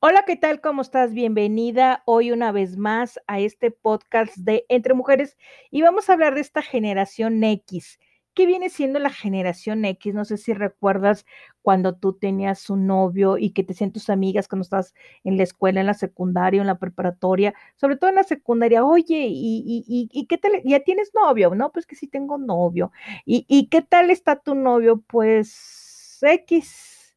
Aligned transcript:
Hola, 0.00 0.22
¿qué 0.24 0.36
tal? 0.36 0.60
¿Cómo 0.60 0.82
estás? 0.82 1.12
Bienvenida 1.12 2.02
hoy 2.06 2.30
una 2.30 2.52
vez 2.52 2.76
más 2.76 3.18
a 3.26 3.40
este 3.40 3.72
podcast 3.72 4.36
de 4.36 4.64
Entre 4.68 4.94
Mujeres 4.94 5.36
y 5.72 5.82
vamos 5.82 6.08
a 6.08 6.12
hablar 6.12 6.36
de 6.36 6.40
esta 6.40 6.62
generación 6.62 7.42
X. 7.42 7.98
¿Qué 8.32 8.46
viene 8.46 8.68
siendo 8.70 9.00
la 9.00 9.10
generación 9.10 9.84
X? 9.84 10.14
No 10.14 10.24
sé 10.24 10.36
si 10.36 10.52
recuerdas 10.54 11.26
cuando 11.62 11.96
tú 11.96 12.12
tenías 12.12 12.70
un 12.70 12.86
novio 12.86 13.38
y 13.38 13.50
que 13.50 13.64
te 13.64 13.72
decían 13.72 13.90
tus 13.90 14.08
amigas 14.08 14.46
cuando 14.46 14.62
estabas 14.62 14.94
en 15.24 15.36
la 15.36 15.42
escuela, 15.42 15.80
en 15.80 15.86
la 15.86 15.94
secundaria, 15.94 16.60
en 16.60 16.68
la 16.68 16.78
preparatoria, 16.78 17.52
sobre 17.74 17.96
todo 17.96 18.10
en 18.10 18.16
la 18.16 18.22
secundaria, 18.24 18.84
oye, 18.84 19.26
¿y, 19.28 19.84
y, 19.88 20.08
y 20.12 20.26
qué 20.26 20.38
tal? 20.38 20.52
¿Ya 20.64 20.78
tienes 20.78 21.10
novio? 21.12 21.52
No, 21.56 21.72
pues 21.72 21.86
que 21.86 21.96
sí 21.96 22.06
tengo 22.06 22.38
novio. 22.38 22.92
¿Y, 23.26 23.44
y 23.48 23.68
qué 23.68 23.82
tal 23.82 24.10
está 24.10 24.36
tu 24.36 24.54
novio? 24.54 25.02
Pues 25.08 26.20
X. 26.22 27.16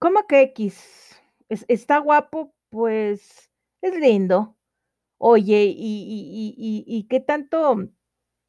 ¿Cómo 0.00 0.26
que 0.26 0.42
X? 0.42 1.09
Está 1.68 1.98
guapo, 1.98 2.54
pues 2.70 3.50
es 3.82 3.94
lindo. 3.96 4.56
Oye, 5.18 5.64
¿y, 5.66 5.74
y, 5.76 6.54
y, 6.58 6.84
y 6.86 7.04
qué 7.08 7.20
tanto 7.20 7.88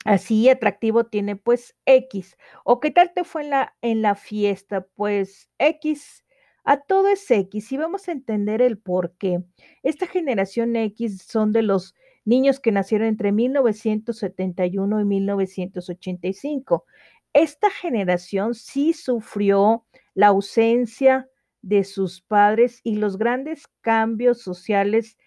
así 0.05 0.49
atractivo 0.49 1.05
tiene? 1.07 1.35
Pues 1.37 1.75
X. 1.85 2.37
¿O 2.65 2.79
qué 2.79 2.91
tal 2.91 3.13
te 3.13 3.23
fue 3.25 3.43
en 3.43 3.51
la, 3.51 3.75
en 3.81 4.01
la 4.01 4.15
fiesta? 4.15 4.87
Pues 4.95 5.49
X. 5.59 6.25
A 6.65 6.77
todo 6.81 7.07
es 7.09 7.29
X 7.31 7.71
y 7.71 7.77
vamos 7.77 8.07
a 8.07 8.11
entender 8.13 8.61
el 8.61 8.77
por 8.79 9.15
qué. 9.17 9.43
Esta 9.83 10.07
generación 10.07 10.75
X 10.75 11.23
son 11.27 11.53
de 11.53 11.63
los 11.63 11.95
niños 12.25 12.59
que 12.59 12.71
nacieron 12.71 13.07
entre 13.07 13.31
1971 13.31 15.01
y 15.01 15.05
1985. 15.05 16.85
Esta 17.33 17.69
generación 17.71 18.53
sí 18.55 18.93
sufrió 18.93 19.85
la 20.13 20.27
ausencia 20.27 21.30
de 21.61 21.83
sus 21.83 22.21
padres 22.21 22.81
y 22.83 22.95
los 22.95 23.17
grandes 23.17 23.67
cambios 23.81 24.41
sociales 24.41 25.17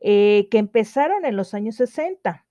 eh, 0.00 0.48
que 0.50 0.58
empezaron 0.58 1.24
en 1.24 1.36
los 1.36 1.54
años 1.54 1.76
60. 1.76 2.46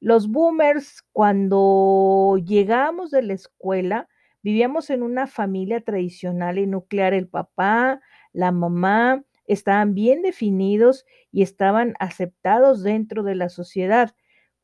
Los 0.00 0.28
boomers, 0.28 1.02
cuando 1.12 2.36
llegamos 2.44 3.10
de 3.10 3.22
la 3.22 3.34
escuela, 3.34 4.08
vivíamos 4.42 4.90
en 4.90 5.02
una 5.02 5.26
familia 5.26 5.80
tradicional 5.80 6.58
y 6.58 6.66
nuclear. 6.66 7.14
El 7.14 7.28
papá, 7.28 8.00
la 8.32 8.52
mamá, 8.52 9.24
estaban 9.46 9.94
bien 9.94 10.22
definidos 10.22 11.04
y 11.30 11.42
estaban 11.42 11.94
aceptados 11.98 12.82
dentro 12.82 13.22
de 13.22 13.34
la 13.34 13.48
sociedad. 13.48 14.14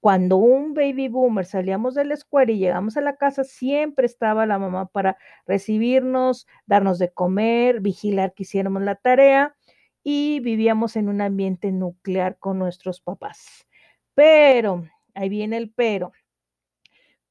Cuando 0.02 0.38
un 0.38 0.72
baby 0.72 1.08
boomer 1.08 1.44
salíamos 1.44 1.94
de 1.94 2.06
la 2.06 2.14
escuela 2.14 2.50
y 2.52 2.58
llegamos 2.58 2.96
a 2.96 3.02
la 3.02 3.16
casa, 3.16 3.44
siempre 3.44 4.06
estaba 4.06 4.46
la 4.46 4.58
mamá 4.58 4.86
para 4.86 5.18
recibirnos, 5.46 6.46
darnos 6.64 6.98
de 6.98 7.12
comer, 7.12 7.80
vigilar 7.80 8.32
que 8.32 8.44
hiciéramos 8.44 8.80
la 8.82 8.94
tarea 8.94 9.54
y 10.02 10.40
vivíamos 10.40 10.96
en 10.96 11.10
un 11.10 11.20
ambiente 11.20 11.70
nuclear 11.70 12.38
con 12.38 12.58
nuestros 12.58 13.02
papás. 13.02 13.66
Pero, 14.14 14.84
ahí 15.14 15.28
viene 15.28 15.58
el 15.58 15.70
pero, 15.70 16.12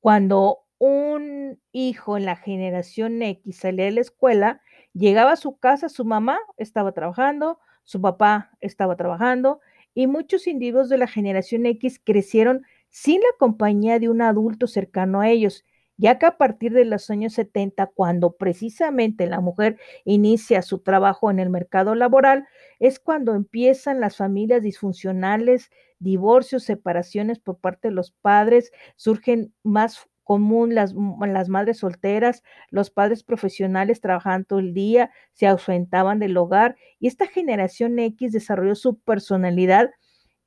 cuando 0.02 0.60
un 0.78 1.60
hijo 1.74 2.18
en 2.18 2.26
la 2.26 2.36
generación 2.38 3.22
X 3.22 3.58
salía 3.60 3.86
de 3.86 3.92
la 3.92 4.02
escuela, 4.02 4.62
llegaba 4.94 5.34
a 5.34 5.36
su 5.36 5.58
casa, 5.58 5.90
su 5.90 6.06
mamá 6.06 6.40
estaba 6.58 6.94
trabajando, 6.94 7.60
su 7.84 8.00
papá 8.00 8.52
estaba 8.62 8.96
trabajando 8.96 9.60
y 10.00 10.08
muchos 10.08 10.48
individuos 10.48 10.88
de 10.88 10.98
la 10.98 11.08
generación 11.08 11.66
X 11.66 12.00
crecieron 12.02 12.66
sin 12.88 13.20
la 13.20 13.38
compañía 13.38 14.00
de 14.00 14.08
un 14.08 14.22
adulto 14.22 14.66
cercano 14.66 15.20
a 15.20 15.28
ellos, 15.30 15.66
ya 15.98 16.18
que 16.18 16.26
a 16.26 16.38
partir 16.38 16.72
de 16.72 16.86
los 16.86 17.10
años 17.10 17.34
70, 17.34 17.88
cuando 17.88 18.38
precisamente 18.38 19.28
la 19.28 19.42
mujer 19.42 19.78
inicia 20.06 20.62
su 20.62 20.80
trabajo 20.80 21.30
en 21.30 21.40
el 21.40 21.50
mercado 21.50 21.96
laboral, 21.96 22.48
es 22.80 22.98
cuando 22.98 23.36
empiezan 23.36 24.00
las 24.00 24.16
familias 24.16 24.64
disfuncionales, 24.64 25.70
divorcios, 26.00 26.64
separaciones 26.64 27.38
por 27.38 27.60
parte 27.60 27.90
de 27.90 27.94
los 27.94 28.12
padres, 28.12 28.72
surgen 28.96 29.54
más 29.64 30.08
común 30.30 30.76
las, 30.76 30.94
las 30.94 31.50
madres 31.50 31.80
solteras, 31.80 32.44
los 32.70 32.92
padres 32.92 33.24
profesionales 33.24 34.00
trabajaban 34.00 34.46
todo 34.46 34.60
el 34.60 34.76
día, 34.76 35.10
se 35.34 35.48
ausentaban 35.48 36.20
del 36.20 36.38
hogar 36.38 36.76
y 37.00 37.08
esta 37.08 37.26
generación 37.26 37.98
X 37.98 38.32
desarrolló 38.32 38.76
su 38.76 39.00
personalidad 39.00 39.90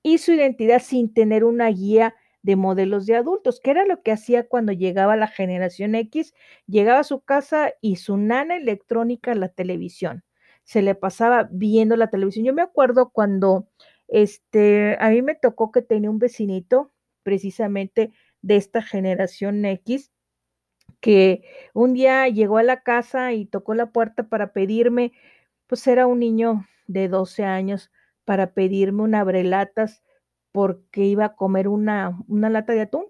y 0.05 0.19
su 0.19 0.31
identidad 0.35 0.81
sin 0.81 1.13
tener 1.13 1.43
una 1.43 1.67
guía 1.67 2.15
de 2.43 2.55
modelos 2.55 3.07
de 3.07 3.17
adultos, 3.17 3.59
que 3.59 3.73
era 3.73 3.85
lo 3.85 4.03
que 4.03 4.13
hacía 4.13 4.47
cuando 4.47 4.71
llegaba 4.71 5.17
la 5.17 5.27
generación 5.27 5.97
X, 5.97 6.33
llegaba 6.69 7.01
a 7.01 7.05
su 7.05 7.21
casa 7.23 7.73
y 7.81 7.97
su 7.97 8.17
nana 8.17 8.57
electrónica 8.59 9.35
la 9.35 9.49
televisión. 9.49 10.23
Se 10.63 10.81
le 10.81 10.95
pasaba 10.95 11.49
viendo 11.51 11.97
la 11.97 12.09
televisión. 12.09 12.45
Yo 12.45 12.55
me 12.55 12.63
acuerdo 12.63 13.11
cuando 13.11 13.67
este, 14.07 14.97
a 15.01 15.11
mí 15.11 15.23
me 15.23 15.35
tocó 15.35 15.73
que 15.73 15.83
tenía 15.83 16.09
un 16.09 16.21
vecinito, 16.21 16.93
precisamente 17.25 18.13
de 18.43 18.57
esta 18.57 18.83
generación 18.83 19.65
X, 19.65 20.13
que 21.01 21.43
un 21.75 21.95
día 21.95 22.29
llegó 22.29 22.59
a 22.59 22.63
la 22.63 22.83
casa 22.83 23.33
y 23.33 23.47
tocó 23.47 23.75
la 23.75 23.91
puerta 23.91 24.29
para 24.29 24.53
pedirme, 24.53 25.13
pues 25.67 25.87
era 25.87 26.07
un 26.07 26.21
niño 26.21 26.67
de 26.87 27.09
12 27.09 27.45
años, 27.45 27.91
para 28.25 28.55
pedirme 28.55 29.03
un 29.03 29.15
abrelatas 29.15 30.03
porque 30.53 31.05
iba 31.05 31.25
a 31.25 31.35
comer 31.35 31.67
una, 31.67 32.19
una 32.29 32.51
lata 32.51 32.73
de 32.73 32.83
atún. 32.83 33.07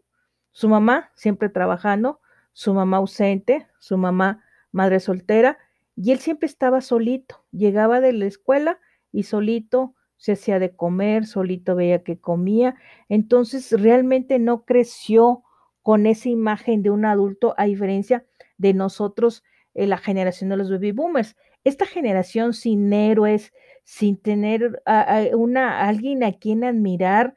Su 0.53 0.69
mamá 0.69 1.11
siempre 1.15 1.49
trabajando, 1.49 2.21
su 2.53 2.73
mamá 2.73 2.99
ausente, 2.99 3.67
su 3.79 3.99
mamá 3.99 4.45
madre 4.71 5.01
soltera, 5.01 5.59
y 5.97 6.13
él 6.13 6.19
siempre 6.19 6.47
estaba 6.47 6.81
solito. 6.81 7.45
Llegaba 7.51 8.01
de 8.01 8.13
la 8.13 8.27
escuela 8.27 8.81
y 9.11 9.25
solito 9.25 9.95
se 10.23 10.33
hacía 10.33 10.61
de 10.61 10.71
comer, 10.77 11.27
solito 11.27 11.75
veía 11.75 12.05
que 12.05 12.17
comía, 12.17 12.77
entonces 13.09 13.73
realmente 13.73 14.39
no 14.39 14.65
creció 14.65 15.43
con 15.83 16.07
esa 16.07 16.29
imagen 16.29 16.81
de 16.81 16.91
un 16.91 17.05
adulto 17.05 17.57
a 17.59 17.65
diferencia 17.65 18.25
de 18.57 18.73
nosotros, 18.73 19.43
eh, 19.75 19.89
la 19.89 19.99
generación 19.99 20.49
de 20.51 20.59
los 20.59 20.71
baby 20.71 20.93
boomers. 20.93 21.35
Esta 21.65 21.87
generación 21.87 22.53
sin 22.53 22.93
héroes, 22.93 23.53
sin 23.83 24.17
tener 24.17 24.81
a, 24.87 25.25
una, 25.35 25.89
alguien 25.89 26.23
a 26.23 26.35
quien 26.35 26.63
admirar, 26.63 27.35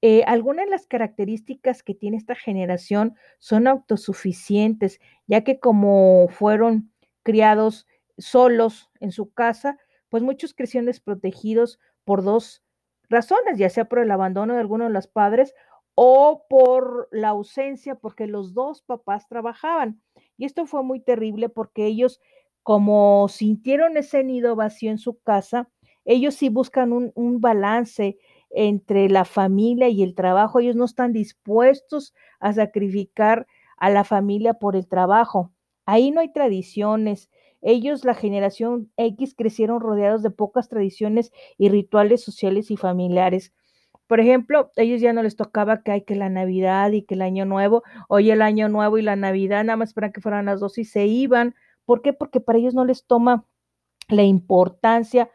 eh, 0.00 0.22
algunas 0.24 0.66
de 0.66 0.70
las 0.70 0.86
características 0.86 1.82
que 1.82 1.96
tiene 1.96 2.16
esta 2.16 2.36
generación 2.36 3.16
son 3.40 3.66
autosuficientes, 3.66 5.00
ya 5.26 5.40
que 5.42 5.58
como 5.58 6.28
fueron 6.28 6.92
criados 7.24 7.88
solos 8.18 8.88
en 9.00 9.10
su 9.10 9.32
casa, 9.32 9.78
pues 10.10 10.22
muchos 10.22 10.54
crecieron 10.54 10.86
desprotegidos 10.86 11.78
por 12.04 12.22
dos 12.22 12.62
razones, 13.08 13.58
ya 13.58 13.70
sea 13.70 13.86
por 13.86 14.00
el 14.00 14.10
abandono 14.10 14.54
de 14.54 14.60
alguno 14.60 14.84
de 14.84 14.90
los 14.90 15.06
padres 15.06 15.54
o 15.94 16.46
por 16.48 17.08
la 17.10 17.30
ausencia, 17.30 17.94
porque 17.94 18.26
los 18.26 18.54
dos 18.54 18.82
papás 18.82 19.28
trabajaban. 19.28 20.00
Y 20.36 20.44
esto 20.44 20.66
fue 20.66 20.82
muy 20.82 21.00
terrible 21.00 21.48
porque 21.48 21.86
ellos, 21.86 22.20
como 22.62 23.28
sintieron 23.28 23.96
ese 23.96 24.24
nido 24.24 24.56
vacío 24.56 24.90
en 24.90 24.98
su 24.98 25.18
casa, 25.20 25.68
ellos 26.04 26.34
sí 26.34 26.48
buscan 26.48 26.92
un, 26.92 27.12
un 27.14 27.40
balance 27.40 28.18
entre 28.50 29.08
la 29.08 29.24
familia 29.24 29.88
y 29.88 30.02
el 30.02 30.14
trabajo. 30.14 30.60
Ellos 30.60 30.76
no 30.76 30.84
están 30.84 31.12
dispuestos 31.12 32.14
a 32.40 32.52
sacrificar 32.52 33.46
a 33.76 33.90
la 33.90 34.04
familia 34.04 34.54
por 34.54 34.76
el 34.76 34.88
trabajo. 34.88 35.52
Ahí 35.86 36.10
no 36.10 36.20
hay 36.20 36.32
tradiciones, 36.32 37.30
ellos, 37.62 38.04
la 38.04 38.14
generación 38.14 38.90
X, 38.96 39.34
crecieron 39.36 39.80
rodeados 39.80 40.22
de 40.22 40.30
pocas 40.30 40.68
tradiciones 40.68 41.32
y 41.58 41.68
rituales 41.68 42.22
sociales 42.22 42.70
y 42.70 42.76
familiares. 42.76 43.52
Por 44.06 44.18
ejemplo, 44.20 44.72
ellos 44.76 45.00
ya 45.00 45.12
no 45.12 45.22
les 45.22 45.36
tocaba 45.36 45.82
que 45.82 45.92
hay 45.92 46.02
que 46.02 46.16
la 46.16 46.28
Navidad 46.28 46.90
y 46.92 47.02
que 47.02 47.14
el 47.14 47.22
Año 47.22 47.44
Nuevo, 47.44 47.82
hoy 48.08 48.30
el 48.30 48.42
Año 48.42 48.68
Nuevo 48.68 48.98
y 48.98 49.02
la 49.02 49.16
Navidad, 49.16 49.64
nada 49.64 49.76
más 49.76 49.94
para 49.94 50.10
que 50.10 50.20
fueran 50.20 50.46
las 50.46 50.60
dos 50.60 50.78
y 50.78 50.84
se 50.84 51.06
iban. 51.06 51.54
¿Por 51.84 52.02
qué? 52.02 52.12
Porque 52.12 52.40
para 52.40 52.58
ellos 52.58 52.74
no 52.74 52.84
les 52.84 53.06
toma 53.06 53.44
la 54.08 54.22
importancia 54.22 55.30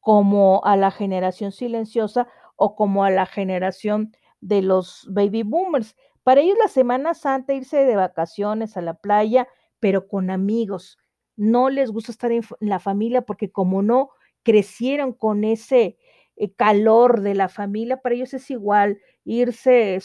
como 0.00 0.64
a 0.64 0.76
la 0.76 0.90
generación 0.90 1.52
silenciosa 1.52 2.28
o 2.56 2.76
como 2.76 3.04
a 3.04 3.10
la 3.10 3.26
generación 3.26 4.12
de 4.40 4.62
los 4.62 5.06
baby 5.10 5.42
boomers. 5.42 5.96
Para 6.22 6.40
ellos 6.40 6.56
la 6.62 6.68
Semana 6.68 7.14
Santa, 7.14 7.52
irse 7.52 7.84
de 7.84 7.96
vacaciones 7.96 8.76
a 8.76 8.82
la 8.82 8.94
playa, 8.94 9.48
pero 9.80 10.08
con 10.08 10.30
amigos 10.30 10.98
no 11.36 11.70
les 11.70 11.90
gusta 11.90 12.12
estar 12.12 12.32
en 12.32 12.42
la 12.60 12.78
familia 12.80 13.22
porque 13.22 13.50
como 13.50 13.82
no 13.82 14.10
crecieron 14.42 15.12
con 15.12 15.44
ese 15.44 15.96
eh, 16.36 16.52
calor 16.54 17.20
de 17.22 17.34
la 17.34 17.48
familia, 17.48 17.98
para 18.02 18.14
ellos 18.14 18.34
es 18.34 18.50
igual 18.50 18.98
irse 19.24 19.98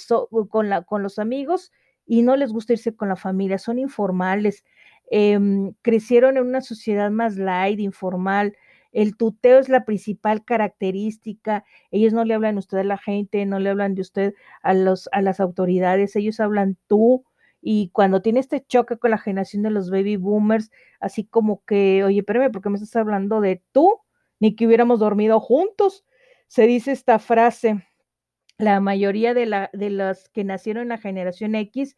con, 0.50 0.70
la, 0.70 0.84
con 0.84 1.04
los 1.04 1.20
amigos 1.20 1.72
y 2.06 2.22
no 2.22 2.36
les 2.36 2.52
gusta 2.52 2.74
irse 2.74 2.96
con 2.96 3.10
la 3.10 3.16
familia, 3.16 3.58
son 3.60 3.80
informales, 3.80 4.64
em, 5.12 5.74
crecieron 5.81 6.38
en 6.38 6.46
una 6.48 6.62
sociedad 6.62 7.12
más 7.12 7.36
light, 7.38 7.80
informal, 7.80 8.56
el 8.92 9.16
tuteo 9.18 9.60
es 9.60 9.70
la 9.70 9.86
principal 9.86 10.44
característica. 10.44 11.64
Ellos 11.92 12.14
no 12.14 12.26
le 12.26 12.34
hablan 12.34 12.56
a 12.56 12.60
usted 12.60 12.80
a 12.80 12.84
la 12.84 12.98
gente, 12.98 13.46
no 13.46 13.60
le 13.60 13.70
hablan 13.70 13.96
de 13.96 14.02
usted 14.02 14.34
a, 14.64 14.74
los, 14.74 15.10
a 15.12 15.22
las 15.22 15.40
autoridades, 15.40 16.16
ellos 16.16 16.40
hablan 16.40 16.78
tú, 16.88 17.24
y 17.62 17.90
cuando 17.90 18.22
tiene 18.22 18.40
este 18.40 18.66
choque 18.66 18.98
con 18.98 19.12
la 19.12 19.18
generación 19.18 19.64
de 19.64 19.72
los 19.72 19.90
baby 19.90 20.16
boomers, 20.18 20.72
así 21.00 21.26
como 21.26 21.64
que, 21.66 22.04
oye, 22.04 22.20
espérame, 22.20 22.52
¿por 22.52 22.62
qué 22.62 22.70
me 22.70 22.78
estás 22.78 22.96
hablando 22.96 23.42
de 23.42 23.62
tú? 23.72 24.02
ni 24.40 24.56
que 24.56 24.66
hubiéramos 24.66 25.00
dormido 25.00 25.40
juntos. 25.40 26.06
Se 26.48 26.66
dice 26.66 26.92
esta 26.92 27.20
frase, 27.20 27.86
la 28.58 28.80
mayoría 28.80 29.34
de, 29.34 29.46
la, 29.46 29.70
de 29.74 29.90
las 29.90 30.30
que 30.30 30.44
nacieron 30.44 30.84
en 30.84 30.90
la 30.90 30.98
generación 30.98 31.56
X 31.56 31.96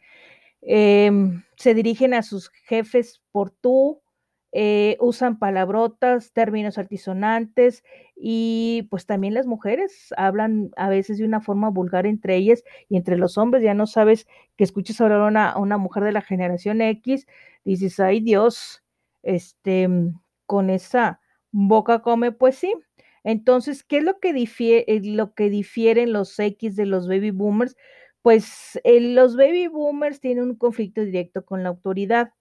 em, 0.62 1.44
se 1.56 1.74
dirigen 1.74 2.14
a 2.14 2.24
sus 2.24 2.50
jefes 2.50 3.22
por 3.31 3.52
tú, 3.52 4.00
eh, 4.53 4.98
usan 5.00 5.39
palabrotas, 5.39 6.33
términos 6.33 6.77
altisonantes 6.77 7.83
y 8.15 8.88
pues 8.89 9.06
también 9.06 9.33
las 9.33 9.48
mujeres 9.48 10.13
hablan 10.18 10.71
a 10.75 10.89
veces 10.89 11.18
de 11.18 11.25
una 11.25 11.39
forma 11.39 11.69
vulgar 11.69 12.06
entre 12.06 12.36
ellas 12.36 12.63
y 12.89 12.98
entre 12.98 13.18
los 13.18 13.38
hombres. 13.38 13.63
Ya 13.63 13.74
no 13.74 13.88
sabes 13.88 14.27
que 14.57 14.63
escuches 14.65 15.00
hablar 15.00 15.21
a 15.21 15.57
una, 15.57 15.77
mujer 15.77 16.03
de 16.03 16.12
la 16.12 16.21
generación 16.21 16.81
X, 16.81 17.27
dices, 17.63 18.00
ay 18.00 18.19
Dios, 18.19 18.83
este, 19.24 19.88
con 20.45 20.69
esa 20.69 21.21
boca 21.51 22.01
come, 22.01 22.31
pues 22.31 22.56
sí. 22.56 22.74
Entonces, 23.24 23.83
¿qué 23.83 24.00
es 24.00 24.04
lo 24.04 24.19
que, 24.19 24.31
eh, 24.31 25.01
lo 25.04 25.33
que 25.33 25.50
difieren 25.50 26.12
los 26.12 26.38
X 26.39 26.75
de 26.75 26.86
los 26.86 27.07
baby 27.07 27.31
boomers? 27.31 27.77
Pues 28.21 28.80
eh, 28.83 29.00
los 29.00 29.36
baby 29.38 29.68
boomers 29.68 30.19
tienen 30.19 30.44
un 30.45 30.56
conflicto 30.56 31.01
directo 31.01 31.45
con 31.45 31.63
la 31.63 31.69
autoridad 31.69 32.33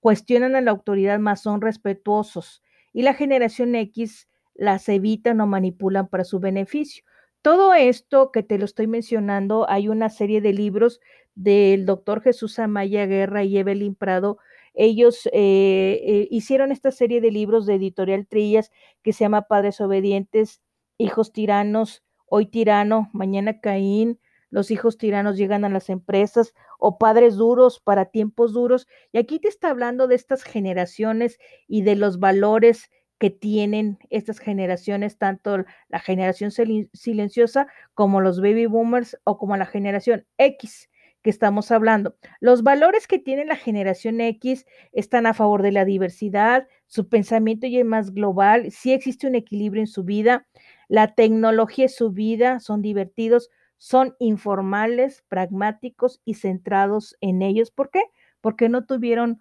cuestionan 0.00 0.56
a 0.56 0.60
la 0.60 0.70
autoridad, 0.70 1.18
más 1.18 1.42
son 1.42 1.60
respetuosos. 1.60 2.62
Y 2.92 3.02
la 3.02 3.14
generación 3.14 3.74
X 3.74 4.28
las 4.54 4.88
evitan 4.88 5.40
o 5.40 5.46
manipulan 5.46 6.08
para 6.08 6.24
su 6.24 6.40
beneficio. 6.40 7.04
Todo 7.42 7.72
esto 7.74 8.32
que 8.32 8.42
te 8.42 8.58
lo 8.58 8.64
estoy 8.64 8.88
mencionando, 8.88 9.68
hay 9.70 9.88
una 9.88 10.10
serie 10.10 10.40
de 10.40 10.52
libros 10.52 11.00
del 11.34 11.86
doctor 11.86 12.20
Jesús 12.20 12.58
Amaya 12.58 13.06
Guerra 13.06 13.44
y 13.44 13.56
Evelyn 13.58 13.94
Prado. 13.94 14.38
Ellos 14.74 15.26
eh, 15.26 16.00
eh, 16.04 16.28
hicieron 16.30 16.72
esta 16.72 16.90
serie 16.90 17.20
de 17.20 17.30
libros 17.30 17.64
de 17.66 17.74
editorial 17.76 18.26
Trillas 18.26 18.72
que 19.02 19.12
se 19.12 19.24
llama 19.24 19.42
Padres 19.42 19.80
Obedientes, 19.80 20.60
Hijos 20.98 21.32
Tiranos, 21.32 22.02
Hoy 22.26 22.46
Tirano, 22.46 23.08
Mañana 23.12 23.60
Caín, 23.60 24.18
los 24.50 24.70
hijos 24.70 24.98
tiranos 24.98 25.36
llegan 25.36 25.64
a 25.64 25.68
las 25.68 25.90
empresas 25.90 26.54
o 26.78 26.98
padres 26.98 27.36
duros 27.36 27.80
para 27.80 28.06
tiempos 28.06 28.52
duros. 28.52 28.86
Y 29.12 29.18
aquí 29.18 29.38
te 29.38 29.48
está 29.48 29.70
hablando 29.70 30.06
de 30.06 30.14
estas 30.14 30.42
generaciones 30.42 31.38
y 31.66 31.82
de 31.82 31.96
los 31.96 32.18
valores 32.18 32.90
que 33.18 33.30
tienen 33.30 33.98
estas 34.10 34.38
generaciones, 34.38 35.18
tanto 35.18 35.64
la 35.88 35.98
generación 35.98 36.50
silenciosa 36.50 37.66
como 37.94 38.20
los 38.20 38.40
baby 38.40 38.66
boomers 38.66 39.18
o 39.24 39.38
como 39.38 39.56
la 39.56 39.66
generación 39.66 40.24
X 40.38 40.88
que 41.22 41.30
estamos 41.30 41.72
hablando. 41.72 42.16
Los 42.40 42.62
valores 42.62 43.08
que 43.08 43.18
tiene 43.18 43.44
la 43.44 43.56
generación 43.56 44.20
X 44.20 44.66
están 44.92 45.26
a 45.26 45.34
favor 45.34 45.62
de 45.62 45.72
la 45.72 45.84
diversidad, 45.84 46.68
su 46.86 47.08
pensamiento 47.08 47.66
ya 47.66 47.80
es 47.80 47.84
más 47.84 48.12
global, 48.12 48.70
sí 48.70 48.92
existe 48.92 49.26
un 49.26 49.34
equilibrio 49.34 49.82
en 49.82 49.88
su 49.88 50.04
vida, 50.04 50.46
la 50.86 51.14
tecnología 51.14 51.86
es 51.86 51.96
su 51.96 52.12
vida, 52.12 52.60
son 52.60 52.82
divertidos, 52.82 53.50
son 53.78 54.14
informales, 54.18 55.24
pragmáticos 55.28 56.20
y 56.24 56.34
centrados 56.34 57.16
en 57.20 57.42
ellos. 57.42 57.70
¿Por 57.70 57.90
qué? 57.90 58.02
Porque 58.40 58.68
no 58.68 58.84
tuvieron 58.84 59.40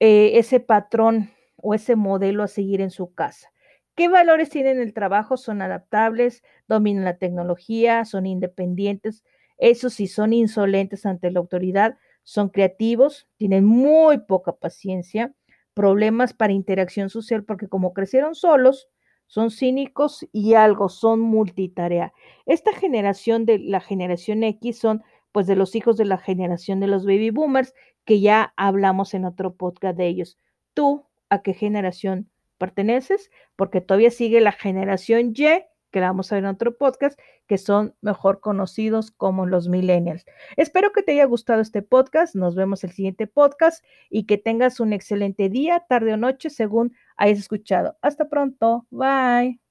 eh, 0.00 0.38
ese 0.38 0.60
patrón 0.60 1.30
o 1.56 1.74
ese 1.74 1.96
modelo 1.96 2.42
a 2.42 2.48
seguir 2.48 2.80
en 2.80 2.90
su 2.90 3.14
casa. 3.14 3.52
¿Qué 3.94 4.08
valores 4.08 4.50
tienen 4.50 4.80
el 4.80 4.94
trabajo? 4.94 5.36
Son 5.36 5.62
adaptables, 5.62 6.42
dominan 6.66 7.04
la 7.04 7.18
tecnología, 7.18 8.04
son 8.04 8.26
independientes, 8.26 9.22
eso 9.58 9.90
sí, 9.90 10.06
son 10.06 10.32
insolentes 10.32 11.06
ante 11.06 11.30
la 11.30 11.40
autoridad, 11.40 11.98
son 12.22 12.48
creativos, 12.48 13.28
tienen 13.36 13.64
muy 13.64 14.18
poca 14.18 14.52
paciencia, 14.52 15.34
problemas 15.74 16.32
para 16.32 16.52
interacción 16.52 17.10
social 17.10 17.44
porque 17.44 17.68
como 17.68 17.92
crecieron 17.92 18.34
solos, 18.34 18.88
son 19.32 19.50
cínicos 19.50 20.28
y 20.30 20.52
algo, 20.52 20.90
son 20.90 21.20
multitarea. 21.20 22.12
Esta 22.44 22.74
generación 22.74 23.46
de 23.46 23.58
la 23.60 23.80
generación 23.80 24.42
X 24.42 24.78
son 24.78 25.02
pues 25.32 25.46
de 25.46 25.56
los 25.56 25.74
hijos 25.74 25.96
de 25.96 26.04
la 26.04 26.18
generación 26.18 26.80
de 26.80 26.86
los 26.86 27.06
baby 27.06 27.30
boomers, 27.30 27.72
que 28.04 28.20
ya 28.20 28.52
hablamos 28.58 29.14
en 29.14 29.24
otro 29.24 29.54
podcast 29.54 29.96
de 29.96 30.06
ellos. 30.06 30.36
¿Tú 30.74 31.06
a 31.30 31.40
qué 31.40 31.54
generación 31.54 32.28
perteneces? 32.58 33.30
Porque 33.56 33.80
todavía 33.80 34.10
sigue 34.10 34.42
la 34.42 34.52
generación 34.52 35.32
Y, 35.34 35.64
que 35.92 36.00
la 36.00 36.08
vamos 36.08 36.32
a 36.32 36.34
ver 36.34 36.44
en 36.44 36.50
otro 36.50 36.76
podcast, 36.76 37.18
que 37.46 37.58
son 37.58 37.94
mejor 38.00 38.40
conocidos 38.40 39.12
como 39.12 39.46
los 39.46 39.68
millennials. 39.68 40.24
Espero 40.56 40.90
que 40.92 41.02
te 41.04 41.12
haya 41.12 41.26
gustado 41.26 41.60
este 41.60 41.82
podcast. 41.82 42.34
Nos 42.34 42.56
vemos 42.56 42.82
el 42.82 42.90
siguiente 42.90 43.28
podcast 43.28 43.84
y 44.10 44.24
que 44.24 44.38
tengas 44.38 44.80
un 44.80 44.92
excelente 44.92 45.48
día, 45.48 45.84
tarde 45.88 46.14
o 46.14 46.16
noche, 46.16 46.50
según 46.50 46.96
hayas 47.16 47.38
escuchado. 47.38 47.96
Hasta 48.02 48.28
pronto. 48.28 48.86
Bye. 48.90 49.61